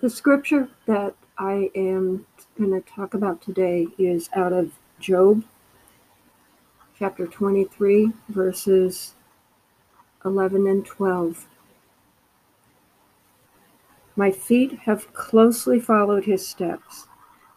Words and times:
The 0.00 0.08
scripture 0.08 0.70
that 0.86 1.14
I 1.36 1.70
am 1.74 2.26
going 2.56 2.70
to 2.70 2.80
talk 2.80 3.12
about 3.12 3.42
today 3.42 3.86
is 3.98 4.30
out 4.34 4.54
of 4.54 4.72
Job 4.98 5.44
chapter 6.98 7.26
23, 7.26 8.12
verses 8.30 9.14
11 10.24 10.66
and 10.66 10.86
12. 10.86 11.46
My 14.16 14.30
feet 14.30 14.72
have 14.84 15.12
closely 15.12 15.78
followed 15.78 16.24
his 16.24 16.48
steps. 16.48 17.06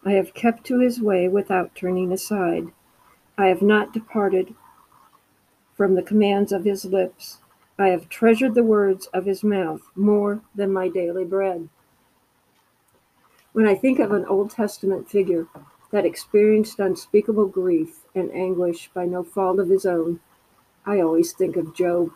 I 0.03 0.11
have 0.11 0.33
kept 0.33 0.65
to 0.65 0.79
his 0.79 0.99
way 1.01 1.29
without 1.29 1.75
turning 1.75 2.11
aside. 2.11 2.67
I 3.37 3.45
have 3.45 3.61
not 3.61 3.93
departed 3.93 4.53
from 5.77 5.95
the 5.95 6.03
commands 6.03 6.51
of 6.51 6.65
his 6.65 6.83
lips. 6.83 7.37
I 7.79 7.87
have 7.87 8.09
treasured 8.09 8.53
the 8.53 8.65
words 8.65 9.05
of 9.13 9.23
his 9.23 9.45
mouth 9.45 9.83
more 9.95 10.41
than 10.53 10.73
my 10.73 10.89
daily 10.89 11.23
bread. 11.23 11.69
When 13.57 13.65
I 13.65 13.73
think 13.73 13.97
of 13.97 14.11
an 14.11 14.23
Old 14.25 14.51
Testament 14.51 15.09
figure 15.09 15.47
that 15.89 16.05
experienced 16.05 16.79
unspeakable 16.79 17.47
grief 17.47 18.01
and 18.13 18.31
anguish 18.31 18.91
by 18.93 19.07
no 19.07 19.23
fault 19.23 19.57
of 19.57 19.69
his 19.69 19.83
own, 19.83 20.19
I 20.85 20.99
always 20.99 21.33
think 21.33 21.55
of 21.55 21.73
Job. 21.73 22.11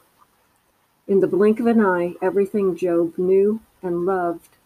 In 1.08 1.20
the 1.20 1.26
blink 1.26 1.60
of 1.60 1.66
an 1.66 1.84
eye, 1.84 2.14
everything 2.22 2.76
Job 2.76 3.18
knew 3.18 3.60
and 3.82 4.06
loved 4.06 4.58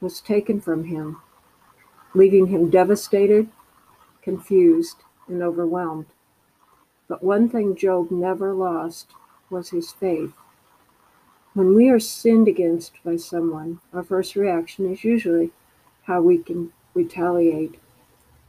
was 0.00 0.20
taken 0.20 0.60
from 0.60 0.86
him, 0.86 1.22
leaving 2.14 2.48
him 2.48 2.68
devastated, 2.68 3.48
confused, 4.20 5.04
and 5.28 5.40
overwhelmed. 5.40 6.06
But 7.06 7.22
one 7.22 7.48
thing 7.48 7.76
Job 7.76 8.10
never 8.10 8.52
lost 8.52 9.12
was 9.50 9.70
his 9.70 9.92
faith. 9.92 10.32
When 11.52 11.76
we 11.76 11.88
are 11.90 12.00
sinned 12.00 12.48
against 12.48 12.94
by 13.04 13.18
someone, 13.18 13.78
our 13.92 14.02
first 14.02 14.34
reaction 14.34 14.90
is 14.90 15.04
usually 15.04 15.52
how 16.04 16.22
we 16.22 16.38
can 16.38 16.72
retaliate. 16.94 17.78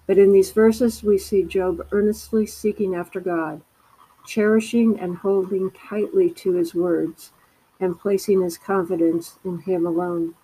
But 0.08 0.18
in 0.18 0.32
these 0.32 0.52
verses, 0.52 1.04
we 1.04 1.18
see 1.18 1.44
Job 1.44 1.86
earnestly 1.92 2.46
seeking 2.46 2.94
after 2.94 3.20
God, 3.20 3.62
cherishing 4.26 5.00
and 5.00 5.18
holding 5.18 5.72
tightly 5.72 6.30
to 6.32 6.54
his 6.54 6.76
words, 6.76 7.32
and 7.80 8.00
placing 8.00 8.42
his 8.42 8.58
confidence 8.58 9.40
in 9.44 9.60
him 9.60 9.86
alone. 9.86 10.36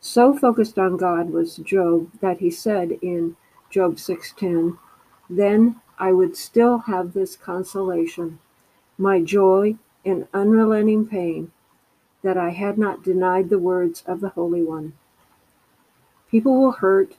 So 0.00 0.36
focused 0.36 0.78
on 0.78 0.96
God 0.96 1.30
was 1.30 1.56
Job 1.56 2.10
that 2.20 2.38
he 2.38 2.50
said 2.50 2.92
in 3.02 3.36
Job 3.70 3.98
6:10, 3.98 4.78
"Then 5.28 5.80
I 5.98 6.12
would 6.12 6.36
still 6.36 6.78
have 6.78 7.12
this 7.12 7.36
consolation, 7.36 8.38
my 8.96 9.20
joy 9.20 9.76
in 10.04 10.28
unrelenting 10.32 11.06
pain, 11.06 11.50
that 12.22 12.36
I 12.36 12.50
had 12.50 12.78
not 12.78 13.02
denied 13.02 13.50
the 13.50 13.58
words 13.58 14.02
of 14.06 14.20
the 14.20 14.30
Holy 14.30 14.62
One." 14.62 14.94
People 16.30 16.60
will 16.60 16.72
hurt, 16.72 17.16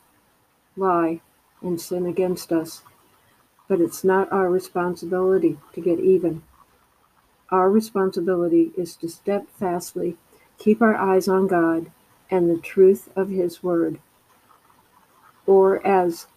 lie, 0.78 1.22
and 1.62 1.82
sin 1.82 2.06
against 2.06 2.52
us, 2.52 2.84
but 3.68 3.82
it's 3.82 4.04
not 4.04 4.32
our 4.32 4.50
responsibility 4.50 5.58
to 5.74 5.82
get 5.82 6.00
even. 6.00 6.44
Our 7.50 7.72
responsibility 7.72 8.72
is 8.78 8.96
to 8.98 9.10
steadfastly 9.10 10.18
keep 10.60 10.82
our 10.82 10.96
eyes 10.96 11.28
on 11.28 11.48
God 11.48 11.92
and 12.30 12.50
the 12.50 12.62
truth 12.62 13.10
of 13.16 13.30
His 13.30 13.64
Word. 13.64 14.00
Or 15.48 15.86
as 15.86 16.28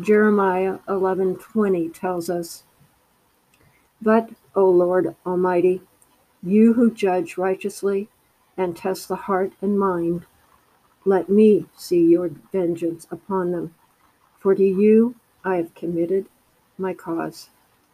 Jeremiah 0.00 0.78
11:20 0.86 1.88
tells 1.92 2.30
us, 2.30 2.62
But, 4.00 4.30
O 4.54 4.68
Lord 4.68 5.16
Almighty, 5.26 5.82
you 6.42 6.74
who 6.74 6.90
judge 6.90 7.36
righteously 7.36 8.08
and 8.56 8.76
test 8.76 9.08
the 9.08 9.16
heart 9.16 9.52
and 9.60 9.78
mind, 9.78 10.26
let 11.04 11.28
me 11.28 11.66
see 11.76 12.00
your 12.04 12.30
vengeance 12.52 13.06
upon 13.10 13.52
them, 13.52 13.74
for 14.40 14.54
to 14.54 14.64
you 14.64 15.16
I 15.44 15.56
have 15.56 15.74
committed 15.74 16.26
my 16.78 16.94
cause. 16.94 17.50